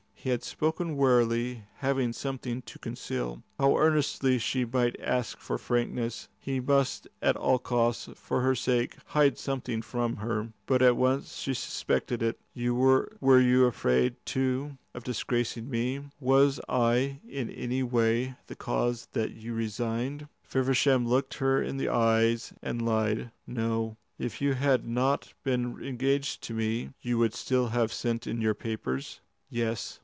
He 0.23 0.29
had 0.29 0.43
spoken 0.43 0.97
warily, 0.97 1.63
having 1.77 2.13
something 2.13 2.61
to 2.67 2.77
conceal. 2.77 3.41
However 3.57 3.81
earnestly 3.87 4.37
she 4.37 4.65
might 4.65 4.95
ask 5.01 5.39
for 5.39 5.57
frankness, 5.57 6.27
he 6.39 6.59
must 6.59 7.07
at 7.23 7.35
all 7.35 7.57
costs, 7.57 8.07
for 8.13 8.41
her 8.41 8.53
sake, 8.53 8.97
hide 9.03 9.39
something 9.39 9.81
from 9.81 10.17
her. 10.17 10.49
But 10.67 10.83
at 10.83 10.95
once 10.95 11.37
she 11.37 11.55
suspected 11.55 12.21
it. 12.21 12.37
"Were 12.55 13.39
you 13.39 13.65
afraid, 13.65 14.15
too, 14.23 14.77
of 14.93 15.03
disgracing 15.03 15.67
me? 15.67 16.03
Was 16.19 16.59
I 16.69 17.19
in 17.27 17.49
any 17.49 17.81
way 17.81 18.35
the 18.45 18.53
cause 18.55 19.07
that 19.13 19.31
you 19.31 19.55
resigned?" 19.55 20.27
Feversham 20.43 21.07
looked 21.07 21.33
her 21.39 21.59
in 21.63 21.77
the 21.77 21.89
eyes 21.89 22.53
and 22.61 22.85
lied: 22.85 23.31
"No." 23.47 23.97
"If 24.19 24.39
you 24.39 24.53
had 24.53 24.87
not 24.87 25.33
been 25.43 25.83
engaged 25.83 26.43
to 26.43 26.53
me, 26.53 26.91
you 27.01 27.17
would 27.17 27.33
still 27.33 27.69
have 27.69 27.91
sent 27.91 28.27
in 28.27 28.39
your 28.39 28.53
papers?" 28.53 29.19
"Yes." 29.49 29.97